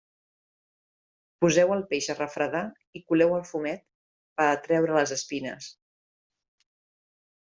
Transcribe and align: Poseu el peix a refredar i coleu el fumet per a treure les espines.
Poseu 1.43 1.73
el 1.75 1.83
peix 1.91 2.07
a 2.13 2.15
refredar 2.15 2.63
i 2.99 3.03
coleu 3.11 3.35
el 3.41 3.45
fumet 3.51 3.83
per 4.41 4.47
a 4.55 4.57
treure 4.65 4.97
les 4.99 5.15
espines. 5.19 5.69